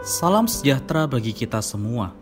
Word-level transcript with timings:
Salam 0.00 0.48
sejahtera 0.48 1.04
bagi 1.04 1.36
kita 1.36 1.60
semua. 1.60 2.16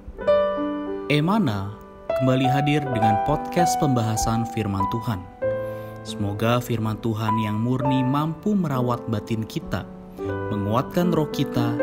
Emana 1.07 1.71
kembali 2.11 2.47
hadir 2.51 2.83
dengan 2.83 3.23
podcast 3.23 3.79
pembahasan 3.79 4.43
firman 4.51 4.83
Tuhan. 4.91 5.23
Semoga 6.03 6.59
firman 6.59 6.99
Tuhan 6.99 7.39
yang 7.39 7.55
murni 7.55 8.03
mampu 8.03 8.59
merawat 8.59 9.07
batin 9.07 9.47
kita, 9.47 9.87
menguatkan 10.51 11.15
roh 11.15 11.31
kita, 11.31 11.79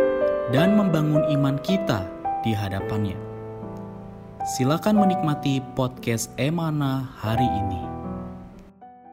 dan 0.52 0.76
membangun 0.76 1.24
iman 1.32 1.56
kita 1.64 2.04
di 2.44 2.52
hadapannya. 2.52 3.16
Silakan 4.60 5.00
menikmati 5.00 5.64
podcast 5.74 6.28
Emana 6.36 7.08
hari 7.24 7.48
ini. 7.48 7.95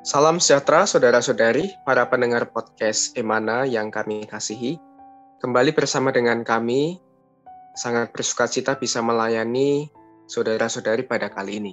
Salam 0.02 0.42
sejahtera 0.42 0.82
saudara-saudari, 0.82 1.78
para 1.86 2.02
pendengar 2.10 2.50
podcast 2.50 3.14
Emana 3.14 3.62
yang 3.62 3.86
kami 3.86 4.26
kasihi. 4.26 4.74
Kembali 5.38 5.70
bersama 5.70 6.10
dengan 6.10 6.42
kami, 6.42 6.98
sangat 7.78 8.10
bersuka 8.10 8.50
cita 8.50 8.74
bisa 8.74 8.98
melayani 8.98 9.86
saudara-saudari 10.26 11.06
pada 11.06 11.30
kali 11.30 11.62
ini. 11.62 11.72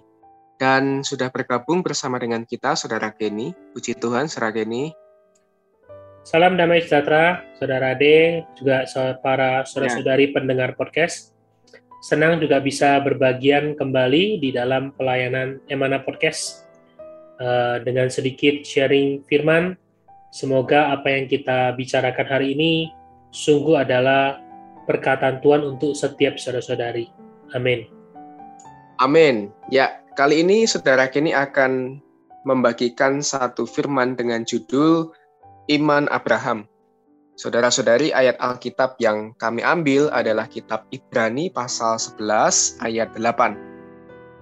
Dan 0.62 1.02
sudah 1.02 1.34
bergabung 1.34 1.81
bersama 1.81 2.21
dengan 2.21 2.45
kita, 2.45 2.77
Saudara 2.77 3.09
Geni. 3.18 3.49
Puji 3.73 3.98
Tuhan, 3.98 4.30
Saudara 4.30 4.54
Geni. 4.62 4.93
Salam 6.21 6.54
damai 6.54 6.85
sejahtera, 6.85 7.41
Saudara 7.57 7.98
Ade, 7.98 8.46
juga 8.54 8.85
para 9.26 9.66
saudara-saudari 9.66 10.30
ya. 10.30 10.34
pendengar 10.38 10.77
podcast. 10.77 11.34
Senang 12.05 12.38
juga 12.38 12.62
bisa 12.62 12.93
berbagian 13.02 13.73
kembali 13.73 14.38
di 14.38 14.54
dalam 14.54 14.93
pelayanan 14.93 15.66
Emana 15.66 15.98
Podcast 16.05 16.69
uh, 17.39 17.81
dengan 17.81 18.11
sedikit 18.11 18.61
sharing 18.61 19.23
firman. 19.25 19.75
Semoga 20.29 20.93
apa 20.93 21.09
yang 21.09 21.25
kita 21.25 21.73
bicarakan 21.73 22.27
hari 22.29 22.54
ini 22.54 22.93
sungguh 23.34 23.81
adalah 23.81 24.37
perkataan 24.85 25.41
Tuhan 25.41 25.65
untuk 25.65 25.98
setiap 25.98 26.37
saudara-saudari. 26.37 27.09
Amin. 27.57 27.90
Amin. 29.01 29.49
Ya, 29.73 30.05
kali 30.13 30.46
ini 30.46 30.70
saudara 30.70 31.09
kini 31.09 31.34
akan 31.34 31.98
membagikan 32.46 33.26
satu 33.26 33.65
firman 33.65 34.13
dengan 34.13 34.46
judul 34.46 35.09
Iman 35.70 36.05
Abraham. 36.13 36.65
Saudara-saudari, 37.40 38.12
ayat 38.12 38.35
Alkitab 38.43 38.99
yang 38.99 39.31
kami 39.40 39.63
ambil 39.63 40.12
adalah 40.12 40.51
kitab 40.51 40.84
Ibrani 40.91 41.48
pasal 41.48 41.96
11 41.96 42.84
ayat 42.84 43.15
8. 43.15 43.55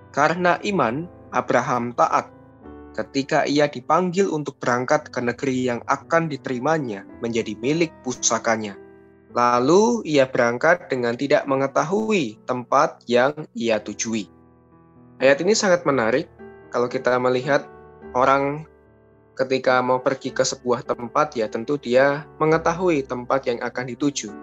Karena 0.09 0.57
iman, 0.65 1.05
Abraham 1.29 1.93
taat 1.93 2.36
ketika 2.97 3.45
ia 3.45 3.69
dipanggil 3.69 4.33
untuk 4.33 4.57
berangkat 4.57 5.13
ke 5.13 5.21
negeri 5.21 5.69
yang 5.69 5.79
akan 5.85 6.25
diterimanya 6.27 7.05
menjadi 7.21 7.53
milik 7.61 7.93
pusakanya. 8.01 8.73
Lalu 9.37 10.01
ia 10.09 10.25
berangkat 10.25 10.89
dengan 10.89 11.13
tidak 11.13 11.45
mengetahui 11.45 12.41
tempat 12.49 13.05
yang 13.05 13.37
ia 13.53 13.77
tujui. 13.77 14.25
Ayat 15.21 15.37
ini 15.45 15.53
sangat 15.53 15.85
menarik 15.85 16.25
kalau 16.73 16.89
kita 16.89 17.21
melihat 17.21 17.69
orang 18.17 18.65
ketika 19.37 19.77
mau 19.85 20.01
pergi 20.01 20.33
ke 20.33 20.41
sebuah 20.41 20.81
tempat 20.81 21.37
ya 21.37 21.45
tentu 21.45 21.77
dia 21.77 22.25
mengetahui 22.41 23.05
tempat 23.05 23.45
yang 23.45 23.61
akan 23.61 23.93
dituju. 23.93 24.33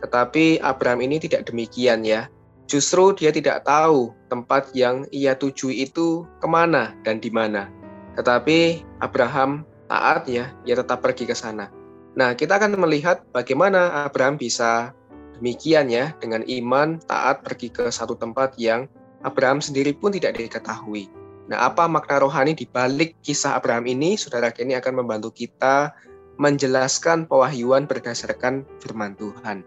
Tetapi 0.00 0.64
Abraham 0.64 1.04
ini 1.04 1.20
tidak 1.20 1.44
demikian 1.44 2.06
ya. 2.06 2.32
Justru 2.68 3.16
dia 3.16 3.32
tidak 3.32 3.64
tahu 3.64 4.12
tempat 4.28 4.72
yang 4.76 5.08
ia 5.08 5.32
tuju 5.32 5.72
itu 5.72 6.28
ke 6.40 6.46
mana 6.48 6.92
dan 7.04 7.20
di 7.20 7.32
mana. 7.32 7.77
Tetapi 8.18 8.82
Abraham 8.98 9.62
taat 9.86 10.26
ya, 10.26 10.50
ia 10.66 10.74
tetap 10.74 11.00
pergi 11.00 11.24
ke 11.24 11.38
sana. 11.38 11.70
Nah, 12.18 12.34
kita 12.34 12.58
akan 12.58 12.74
melihat 12.74 13.22
bagaimana 13.30 14.04
Abraham 14.10 14.34
bisa 14.34 14.90
demikian 15.38 15.86
ya, 15.86 16.10
dengan 16.18 16.42
iman 16.42 16.98
taat 17.06 17.46
pergi 17.46 17.70
ke 17.70 17.86
satu 17.94 18.18
tempat 18.18 18.58
yang 18.58 18.90
Abraham 19.22 19.62
sendiri 19.62 19.94
pun 19.94 20.10
tidak 20.10 20.34
diketahui. 20.34 21.06
Nah, 21.46 21.70
apa 21.70 21.86
makna 21.86 22.26
rohani 22.26 22.52
di 22.58 22.66
balik 22.66 23.16
kisah 23.22 23.54
Abraham 23.56 23.86
ini? 23.86 24.18
Saudara 24.18 24.50
kini 24.50 24.74
akan 24.74 25.00
membantu 25.00 25.32
kita 25.32 25.94
menjelaskan 26.42 27.26
pewahyuan 27.26 27.86
berdasarkan 27.86 28.66
firman 28.82 29.14
Tuhan. 29.14 29.62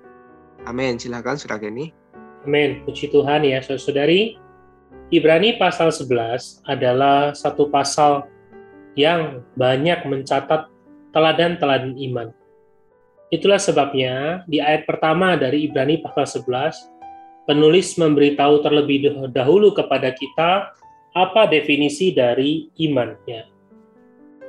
Amin. 0.70 1.02
Silakan 1.02 1.36
Saudara 1.40 1.64
Keni. 1.64 1.92
Amin. 2.46 2.86
Puji 2.86 3.10
Tuhan 3.10 3.44
ya, 3.44 3.60
saudari. 3.64 4.38
Ibrani 5.12 5.60
pasal 5.60 5.92
11 5.92 6.64
adalah 6.64 7.36
satu 7.36 7.68
pasal 7.68 8.32
yang 8.96 9.44
banyak 9.56 10.04
mencatat 10.08 10.68
teladan-teladan 11.12 11.96
iman. 12.12 12.32
Itulah 13.32 13.60
sebabnya 13.60 14.44
di 14.44 14.60
ayat 14.60 14.84
pertama 14.84 15.40
dari 15.40 15.68
Ibrani 15.68 16.04
pasal 16.04 16.44
11, 16.44 17.48
penulis 17.48 17.96
memberitahu 17.96 18.60
terlebih 18.60 19.32
dahulu 19.32 19.72
kepada 19.72 20.12
kita 20.12 20.76
apa 21.16 21.42
definisi 21.48 22.12
dari 22.12 22.68
iman. 22.92 23.16
Ya. 23.28 23.48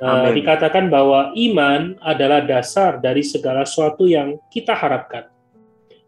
Uh, 0.03 0.35
dikatakan 0.35 0.91
bahwa 0.91 1.31
iman 1.31 1.95
adalah 2.03 2.43
dasar 2.43 2.99
dari 2.99 3.23
segala 3.23 3.63
sesuatu 3.63 4.03
yang 4.03 4.35
kita 4.51 4.75
harapkan 4.75 5.31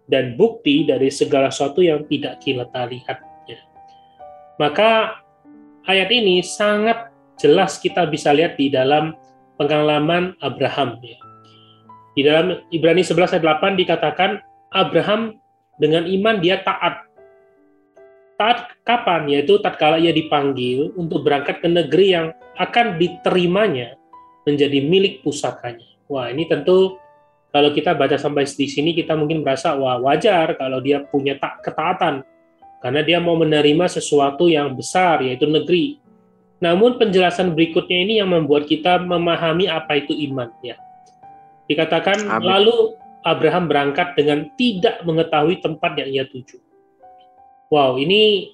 dan 0.03 0.35
bukti 0.35 0.83
dari 0.83 1.07
segala 1.07 1.47
sesuatu 1.47 1.79
yang 1.79 2.03
tidak 2.03 2.43
kita 2.43 2.83
lihat. 2.91 3.23
Maka 4.55 5.19
ayat 5.87 6.09
ini 6.11 6.39
sangat 6.43 7.14
jelas 7.39 7.79
kita 7.79 8.07
bisa 8.07 8.31
lihat 8.31 8.55
di 8.59 8.71
dalam 8.71 9.15
pengalaman 9.59 10.35
Abraham. 10.43 10.99
Ya. 11.03 11.19
Di 12.15 12.21
dalam 12.23 12.63
Ibrani 12.71 13.03
11 13.03 13.39
ayat 13.39 13.43
8 13.43 13.75
dikatakan 13.79 14.39
Abraham 14.71 15.35
dengan 15.79 16.07
iman 16.07 16.39
dia 16.39 16.63
taat. 16.63 17.03
Taat 18.35 18.71
kapan? 18.83 19.31
Yaitu 19.31 19.59
tatkala 19.63 19.99
ia 19.99 20.11
dipanggil 20.11 20.91
untuk 20.95 21.23
berangkat 21.23 21.63
ke 21.63 21.67
negeri 21.71 22.07
yang 22.15 22.27
akan 22.59 22.99
diterimanya 22.99 23.95
menjadi 24.47 24.79
milik 24.83 25.23
pusakanya. 25.23 25.87
Wah, 26.07 26.31
ini 26.31 26.47
tentu 26.47 26.99
kalau 27.55 27.71
kita 27.71 27.95
baca 27.95 28.19
sampai 28.19 28.43
di 28.43 28.67
sini 28.67 28.91
kita 28.91 29.15
mungkin 29.15 29.39
merasa 29.39 29.79
wah 29.79 29.95
wajar 30.03 30.59
kalau 30.59 30.83
dia 30.83 31.03
punya 31.07 31.39
tak 31.39 31.63
ketaatan 31.63 32.19
karena 32.83 33.01
dia 33.01 33.23
mau 33.23 33.39
menerima 33.39 33.87
sesuatu 33.87 34.51
yang 34.51 34.75
besar 34.75 35.23
yaitu 35.23 35.47
negeri 35.47 36.03
namun 36.63 36.95
penjelasan 36.95 37.51
berikutnya 37.51 37.97
ini 37.99 38.13
yang 38.23 38.31
membuat 38.31 38.65
kita 38.65 39.03
memahami 39.03 39.67
apa 39.67 39.99
itu 39.99 40.15
iman 40.31 40.51
ya. 40.63 40.79
Dikatakan 41.67 42.29
Amin. 42.29 42.45
lalu 42.45 42.95
Abraham 43.25 43.65
berangkat 43.65 44.13
dengan 44.13 44.53
tidak 44.53 45.01
mengetahui 45.01 45.59
tempat 45.59 45.97
yang 45.97 46.09
ia 46.21 46.25
tuju. 46.29 46.61
Wow, 47.73 47.97
ini 47.97 48.53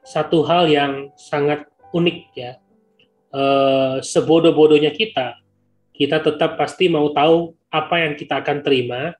satu 0.00 0.42
hal 0.48 0.66
yang 0.66 1.12
sangat 1.14 1.68
unik 1.92 2.18
ya. 2.32 2.56
E, 3.28 3.42
sebodoh-bodohnya 4.00 4.96
kita, 4.96 5.36
kita 5.92 6.24
tetap 6.24 6.56
pasti 6.56 6.88
mau 6.88 7.12
tahu 7.12 7.52
apa 7.68 8.00
yang 8.00 8.16
kita 8.16 8.40
akan 8.40 8.64
terima 8.64 9.12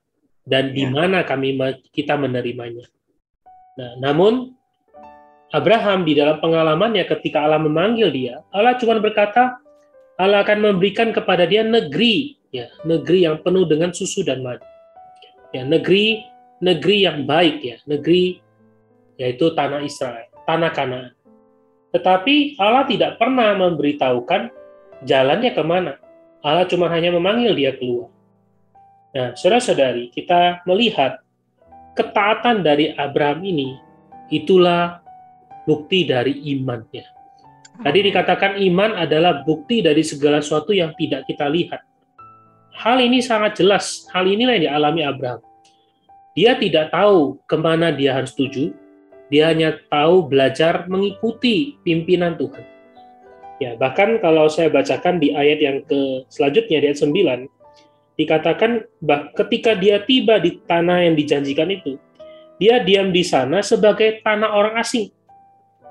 dan 0.43 0.73
di 0.73 0.83
ya. 0.83 0.91
mana 0.91 1.21
kami 1.21 1.55
kita 1.93 2.17
menerimanya. 2.17 2.89
Nah, 3.77 3.91
namun 4.01 4.57
Abraham 5.53 6.01
di 6.01 6.17
dalam 6.17 6.41
pengalamannya 6.41 7.05
ketika 7.05 7.45
Allah 7.45 7.61
memanggil 7.61 8.09
dia, 8.09 8.41
Allah 8.49 8.73
cuma 8.81 8.97
berkata, 8.97 9.61
Allah 10.17 10.41
akan 10.41 10.73
memberikan 10.73 11.13
kepada 11.13 11.45
dia 11.45 11.61
negeri, 11.61 12.41
ya, 12.49 12.73
negeri 12.81 13.29
yang 13.29 13.37
penuh 13.45 13.69
dengan 13.69 13.93
susu 13.93 14.25
dan 14.25 14.41
madu. 14.41 14.65
Ya, 15.53 15.61
negeri 15.61 16.25
negeri 16.57 17.05
yang 17.05 17.29
baik 17.29 17.61
ya, 17.61 17.77
negeri 17.85 18.39
yaitu 19.21 19.53
tanah 19.53 19.85
Israel, 19.85 20.25
tanah 20.49 20.71
Kanaan. 20.73 21.13
Tetapi 21.93 22.57
Allah 22.57 22.89
tidak 22.89 23.21
pernah 23.21 23.53
memberitahukan 23.53 24.49
jalannya 25.05 25.53
ke 25.53 25.61
mana. 25.61 26.01
Allah 26.41 26.65
cuma 26.65 26.89
hanya 26.89 27.13
memanggil 27.13 27.53
dia 27.53 27.77
keluar. 27.77 28.09
Nah, 29.13 29.37
saudara-saudari, 29.37 30.09
kita 30.09 30.65
melihat 30.65 31.21
ketaatan 31.93 32.65
dari 32.65 32.89
Abraham 32.97 33.45
ini, 33.45 33.77
itulah 34.33 35.02
bukti 35.63 36.07
dari 36.07 36.39
imannya. 36.55 37.05
Tadi 37.73 37.99
dikatakan 38.05 38.61
iman 38.61 39.01
adalah 39.01 39.41
bukti 39.41 39.81
dari 39.81 40.05
segala 40.05 40.39
sesuatu 40.43 40.71
yang 40.75 40.93
tidak 40.93 41.25
kita 41.25 41.49
lihat. 41.49 41.81
Hal 42.73 43.01
ini 43.01 43.21
sangat 43.21 43.57
jelas, 43.57 44.05
hal 44.13 44.29
inilah 44.29 44.57
yang 44.57 44.65
dialami 44.69 45.01
Abraham. 45.05 45.41
Dia 46.33 46.57
tidak 46.57 46.89
tahu 46.89 47.37
ke 47.45 47.57
mana 47.57 47.93
dia 47.93 48.17
harus 48.17 48.33
tuju, 48.33 48.73
dia 49.29 49.49
hanya 49.49 49.77
tahu 49.89 50.29
belajar 50.29 50.85
mengikuti 50.89 51.77
pimpinan 51.81 52.37
Tuhan. 52.37 52.65
Ya, 53.61 53.77
bahkan 53.77 54.17
kalau 54.17 54.49
saya 54.49 54.69
bacakan 54.73 55.21
di 55.21 55.33
ayat 55.33 55.59
yang 55.61 55.77
ke 55.85 56.25
selanjutnya 56.29 56.81
di 56.81 56.85
ayat 56.89 56.99
9, 56.99 57.49
dikatakan 58.17 58.85
bah, 59.01 59.29
ketika 59.37 59.77
dia 59.77 60.01
tiba 60.05 60.41
di 60.41 60.61
tanah 60.65 61.05
yang 61.05 61.15
dijanjikan 61.17 61.69
itu, 61.69 61.97
dia 62.57 62.81
diam 62.81 63.09
di 63.13 63.25
sana 63.25 63.61
sebagai 63.65 64.21
tanah 64.21 64.49
orang 64.53 64.75
asing. 64.81 65.09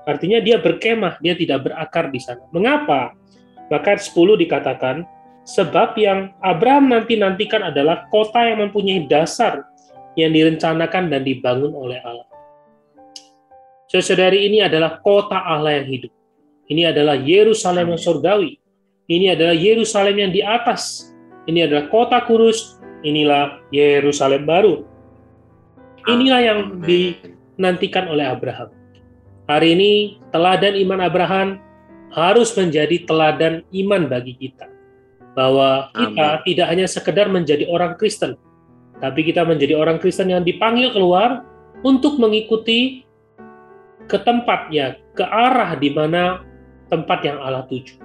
Artinya 0.03 0.43
dia 0.43 0.59
berkemah, 0.59 1.19
dia 1.23 1.33
tidak 1.35 1.71
berakar 1.71 2.11
di 2.11 2.19
sana. 2.19 2.43
Mengapa? 2.51 3.15
Maka 3.71 3.95
10 3.95 4.35
dikatakan, 4.39 5.07
Sebab 5.43 5.99
yang 5.99 6.31
Abraham 6.39 6.87
nanti-nantikan 6.87 7.67
adalah 7.67 8.07
kota 8.07 8.47
yang 8.47 8.63
mempunyai 8.63 9.03
dasar 9.11 9.67
yang 10.15 10.31
direncanakan 10.31 11.11
dan 11.11 11.21
dibangun 11.27 11.75
oleh 11.75 11.99
Allah. 11.99 12.27
Saudari 13.91 14.47
ini 14.47 14.63
adalah 14.63 15.03
kota 15.03 15.37
Allah 15.37 15.83
yang 15.83 15.87
hidup. 15.91 16.13
Ini 16.71 16.95
adalah 16.95 17.19
Yerusalem 17.19 17.93
yang 17.93 18.01
surgawi. 18.01 18.57
Ini 19.05 19.35
adalah 19.35 19.53
Yerusalem 19.53 20.15
yang 20.15 20.31
di 20.31 20.41
atas. 20.41 21.11
Ini 21.45 21.67
adalah 21.67 21.91
kota 21.91 22.23
kurus. 22.23 22.79
Inilah 23.03 23.61
Yerusalem 23.69 24.47
baru. 24.47 24.87
Inilah 26.07 26.39
yang 26.39 26.59
dinantikan 26.81 28.07
oleh 28.07 28.25
Abraham. 28.25 28.71
Hari 29.43 29.75
ini 29.75 29.91
teladan 30.31 30.71
iman 30.87 31.03
Abraham 31.03 31.59
harus 32.15 32.55
menjadi 32.55 33.03
teladan 33.03 33.67
iman 33.75 34.07
bagi 34.07 34.39
kita 34.39 34.71
bahwa 35.35 35.91
kita 35.91 36.27
Amin. 36.39 36.43
tidak 36.47 36.67
hanya 36.71 36.87
sekedar 36.87 37.27
menjadi 37.27 37.67
orang 37.67 37.99
Kristen, 37.99 38.39
tapi 39.03 39.25
kita 39.27 39.43
menjadi 39.43 39.75
orang 39.75 39.99
Kristen 39.99 40.31
yang 40.31 40.47
dipanggil 40.47 40.95
keluar 40.95 41.43
untuk 41.83 42.21
mengikuti 42.21 43.03
ke 44.07 44.15
tempat 44.15 44.71
ya, 44.71 44.95
ke 45.11 45.25
arah 45.27 45.75
di 45.75 45.91
mana 45.91 46.45
tempat 46.87 47.19
yang 47.27 47.41
Allah 47.43 47.67
tuju. 47.67 47.99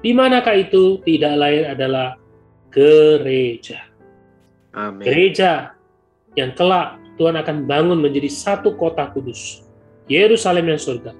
Di 0.00 0.10
manakah 0.10 0.56
itu? 0.56 0.98
Tidak 1.04 1.34
lain 1.36 1.70
adalah 1.70 2.16
gereja. 2.72 3.86
Amin. 4.74 5.04
Gereja 5.06 5.76
yang 6.34 6.56
kelak 6.56 6.98
Tuhan 7.20 7.36
akan 7.36 7.68
bangun 7.68 8.00
menjadi 8.00 8.32
satu 8.32 8.74
kota 8.74 9.06
kudus. 9.12 9.69
Yerusalem 10.10 10.74
yang 10.74 10.80
surga. 10.82 11.14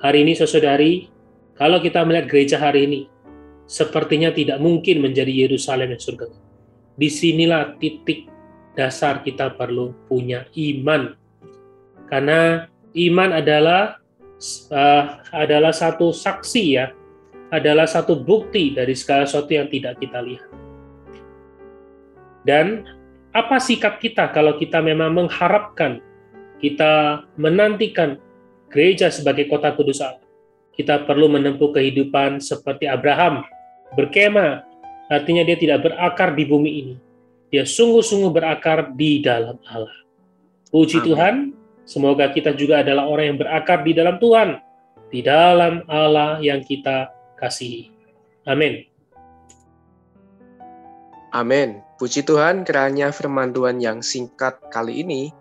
Hari 0.00 0.24
ini 0.24 0.32
saudari, 0.32 1.12
kalau 1.52 1.84
kita 1.84 2.00
melihat 2.00 2.32
gereja 2.32 2.56
hari 2.56 2.88
ini, 2.88 3.00
sepertinya 3.68 4.32
tidak 4.32 4.56
mungkin 4.56 5.04
menjadi 5.04 5.28
Yerusalem 5.28 5.92
yang 5.92 6.00
surga. 6.00 6.32
Di 6.96 7.12
sinilah 7.12 7.76
titik 7.76 8.24
dasar 8.72 9.20
kita 9.20 9.52
perlu 9.52 9.92
punya 10.08 10.48
iman. 10.56 11.12
Karena 12.08 12.64
iman 12.96 13.30
adalah 13.36 14.00
uh, 14.72 15.04
adalah 15.36 15.76
satu 15.76 16.08
saksi 16.08 16.64
ya, 16.72 16.96
adalah 17.52 17.84
satu 17.84 18.16
bukti 18.16 18.72
dari 18.72 18.96
segala 18.96 19.28
sesuatu 19.28 19.52
yang 19.52 19.68
tidak 19.68 20.00
kita 20.00 20.24
lihat. 20.24 20.48
Dan 22.48 22.86
apa 23.36 23.60
sikap 23.60 24.00
kita 24.00 24.32
kalau 24.32 24.56
kita 24.56 24.80
memang 24.80 25.12
mengharapkan, 25.12 26.00
kita 26.62 27.24
menantikan 27.36 28.20
gereja 28.72 29.12
sebagai 29.12 29.48
kota 29.48 29.72
kudus 29.76 30.00
Allah? 30.00 30.24
Kita 30.76 31.08
perlu 31.08 31.32
menempuh 31.32 31.72
kehidupan 31.72 32.40
seperti 32.40 32.84
Abraham 32.84 33.44
berkemah, 33.96 34.66
artinya 35.08 35.46
dia 35.46 35.56
tidak 35.56 35.88
berakar 35.88 36.36
di 36.36 36.44
bumi 36.44 36.70
ini. 36.84 36.94
Dia 37.48 37.62
sungguh-sungguh 37.62 38.32
berakar 38.34 38.92
di 38.92 39.22
dalam 39.22 39.56
Allah. 39.70 39.96
Puji 40.68 41.00
Amin. 41.00 41.06
Tuhan, 41.06 41.34
semoga 41.86 42.28
kita 42.34 42.52
juga 42.52 42.82
adalah 42.82 43.06
orang 43.06 43.32
yang 43.32 43.38
berakar 43.38 43.86
di 43.86 43.92
dalam 43.94 44.18
Tuhan, 44.18 44.58
di 45.08 45.20
dalam 45.22 45.86
Allah 45.86 46.42
yang 46.42 46.60
kita 46.60 47.08
kasihi. 47.38 47.88
Amin. 48.44 48.82
Amin. 51.30 51.80
Puji 51.96 52.26
Tuhan 52.26 52.68
kiranya 52.68 53.08
firman 53.14 53.56
Tuhan 53.56 53.80
yang 53.80 54.04
singkat 54.04 54.60
kali 54.68 55.00
ini 55.00 55.32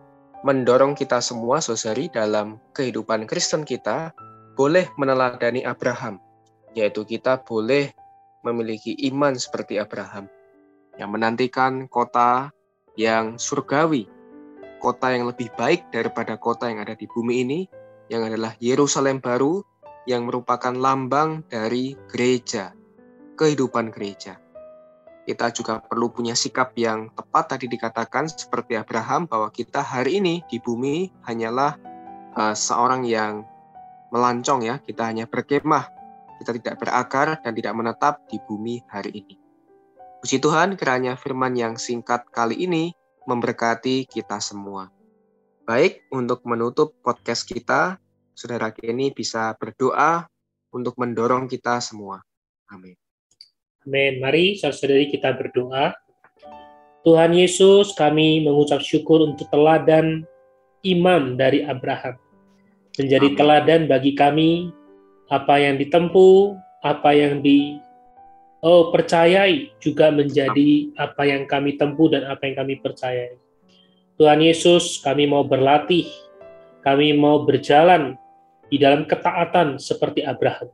mendorong 0.46 0.94
kita 0.94 1.26
semua 1.26 1.58
saudari 1.58 2.06
dalam 2.14 2.62
kehidupan 2.78 3.26
Kristen 3.26 3.66
kita 3.66 4.14
boleh 4.54 4.86
meneladani 4.94 5.66
Abraham, 5.66 6.22
yaitu 6.78 7.02
kita 7.02 7.42
boleh 7.42 7.90
memiliki 8.46 8.94
iman 9.10 9.34
seperti 9.34 9.82
Abraham, 9.82 10.30
yang 11.02 11.10
menantikan 11.10 11.90
kota 11.90 12.54
yang 12.94 13.42
surgawi, 13.42 14.06
kota 14.78 15.18
yang 15.18 15.26
lebih 15.26 15.50
baik 15.58 15.90
daripada 15.90 16.38
kota 16.38 16.70
yang 16.70 16.86
ada 16.86 16.94
di 16.94 17.10
bumi 17.10 17.42
ini, 17.42 17.60
yang 18.14 18.30
adalah 18.30 18.54
Yerusalem 18.62 19.18
baru, 19.18 19.66
yang 20.06 20.30
merupakan 20.30 20.78
lambang 20.78 21.42
dari 21.50 21.98
gereja, 22.06 22.70
kehidupan 23.34 23.90
gereja. 23.90 24.45
Kita 25.26 25.50
juga 25.50 25.82
perlu 25.82 26.14
punya 26.14 26.38
sikap 26.38 26.78
yang 26.78 27.10
tepat 27.12 27.58
tadi 27.58 27.66
dikatakan 27.66 28.30
seperti 28.30 28.78
Abraham 28.78 29.26
bahwa 29.26 29.50
kita 29.50 29.82
hari 29.82 30.22
ini 30.22 30.46
di 30.46 30.62
bumi 30.62 31.10
hanyalah 31.26 31.82
uh, 32.38 32.54
seorang 32.54 33.04
yang 33.10 33.42
melancong 34.14 34.62
ya, 34.70 34.78
kita 34.78 35.10
hanya 35.10 35.26
berkemah 35.26 35.96
kita 36.40 36.52
tidak 36.60 36.76
berakar 36.84 37.40
dan 37.40 37.52
tidak 37.56 37.74
menetap 37.76 38.28
di 38.28 38.38
bumi 38.44 38.84
hari 38.92 39.24
ini. 39.24 39.36
Puji 40.20 40.42
Tuhan 40.42 40.76
kiranya 40.76 41.16
firman 41.16 41.54
yang 41.54 41.80
singkat 41.80 42.28
kali 42.34 42.66
ini 42.66 42.92
memberkati 43.30 44.10
kita 44.10 44.42
semua. 44.42 44.90
Baik, 45.66 46.06
untuk 46.14 46.46
menutup 46.46 46.94
podcast 47.02 47.46
kita, 47.46 47.98
Saudara 48.38 48.70
Kenny 48.70 49.10
bisa 49.10 49.54
berdoa 49.58 50.30
untuk 50.70 50.94
mendorong 51.02 51.50
kita 51.50 51.82
semua. 51.82 52.22
Amin. 52.70 53.05
Amin. 53.86 54.18
Mari 54.18 54.58
saudari 54.58 55.14
kita 55.14 55.38
berdoa. 55.38 55.94
Tuhan 57.06 57.38
Yesus, 57.38 57.94
kami 57.94 58.42
mengucap 58.42 58.82
syukur 58.82 59.22
untuk 59.22 59.46
teladan 59.54 60.26
iman 60.82 61.38
dari 61.38 61.62
Abraham. 61.62 62.18
Menjadi 62.98 63.30
Amin. 63.30 63.38
teladan 63.38 63.82
bagi 63.86 64.18
kami 64.18 64.74
apa 65.30 65.62
yang 65.62 65.78
ditempuh, 65.78 66.58
apa 66.82 67.14
yang 67.14 67.46
di 67.46 67.78
oh, 68.66 68.90
percayai 68.90 69.70
juga 69.78 70.10
menjadi 70.10 70.90
apa 70.98 71.30
yang 71.30 71.46
kami 71.46 71.78
tempuh 71.78 72.10
dan 72.10 72.26
apa 72.26 72.50
yang 72.50 72.66
kami 72.66 72.82
percayai. 72.82 73.38
Tuhan 74.18 74.42
Yesus, 74.42 74.98
kami 75.06 75.30
mau 75.30 75.46
berlatih, 75.46 76.10
kami 76.82 77.14
mau 77.14 77.46
berjalan 77.46 78.18
di 78.66 78.82
dalam 78.82 79.06
ketaatan 79.06 79.78
seperti 79.78 80.26
Abraham. 80.26 80.74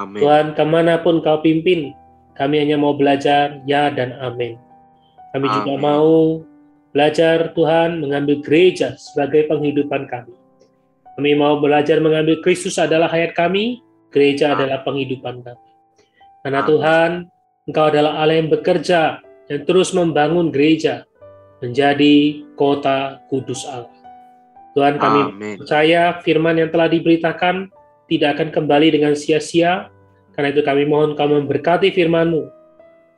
Amin. 0.00 0.24
Tuhan, 0.24 0.46
ke 0.56 0.64
mana 0.64 1.02
pun 1.04 1.20
kau 1.20 1.42
pimpin, 1.44 1.92
kami 2.38 2.62
hanya 2.62 2.78
mau 2.78 2.94
belajar 2.94 3.58
ya 3.66 3.90
dan 3.90 4.14
amin. 4.22 4.54
Kami 5.34 5.46
amin. 5.50 5.56
juga 5.60 5.74
mau 5.76 6.40
belajar 6.94 7.52
Tuhan 7.52 8.00
mengambil 8.00 8.40
gereja 8.40 8.94
sebagai 8.96 9.50
penghidupan 9.50 10.06
kami. 10.06 10.34
Kami 11.18 11.30
mau 11.34 11.58
belajar 11.58 11.98
mengambil 11.98 12.38
Kristus 12.40 12.78
adalah 12.78 13.10
hayat 13.10 13.34
kami, 13.34 13.82
gereja 14.14 14.54
adalah 14.54 14.86
penghidupan 14.86 15.42
kami. 15.42 15.66
Karena 16.46 16.62
Tuhan, 16.62 17.10
Engkau 17.68 17.90
adalah 17.92 18.22
Allah 18.22 18.40
yang 18.40 18.48
bekerja 18.48 19.20
dan 19.50 19.58
terus 19.68 19.92
membangun 19.92 20.48
gereja 20.48 21.04
menjadi 21.60 22.46
kota 22.54 23.20
kudus 23.28 23.66
Allah. 23.66 23.92
Tuhan 24.72 24.96
kami 24.96 25.20
Amen. 25.34 25.56
percaya 25.58 26.22
firman 26.22 26.54
yang 26.54 26.70
telah 26.70 26.86
diberitakan 26.86 27.66
tidak 28.08 28.38
akan 28.38 28.48
kembali 28.54 28.88
dengan 28.94 29.12
sia-sia, 29.18 29.90
karena 30.38 30.54
itu 30.54 30.62
kami 30.62 30.86
mohon 30.86 31.18
kau 31.18 31.26
memberkati 31.26 31.90
firman-Mu. 31.90 32.46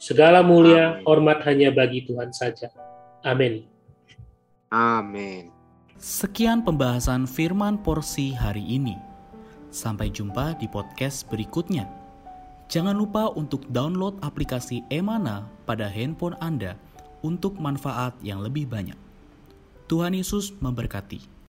Segala 0.00 0.40
mulia, 0.40 0.96
Amen. 0.96 1.04
hormat 1.04 1.44
hanya 1.44 1.68
bagi 1.68 2.08
Tuhan 2.08 2.32
saja. 2.32 2.72
Amin. 3.20 3.68
Amin. 4.72 5.52
Sekian 6.00 6.64
pembahasan 6.64 7.28
firman 7.28 7.76
porsi 7.84 8.32
hari 8.32 8.64
ini. 8.64 8.96
Sampai 9.68 10.08
jumpa 10.08 10.56
di 10.56 10.64
podcast 10.64 11.28
berikutnya. 11.28 11.84
Jangan 12.72 12.96
lupa 12.96 13.28
untuk 13.36 13.68
download 13.68 14.16
aplikasi 14.24 14.80
Emana 14.88 15.44
pada 15.68 15.92
handphone 15.92 16.40
Anda 16.40 16.72
untuk 17.20 17.60
manfaat 17.60 18.16
yang 18.24 18.40
lebih 18.40 18.64
banyak. 18.64 18.96
Tuhan 19.92 20.16
Yesus 20.16 20.56
memberkati. 20.56 21.36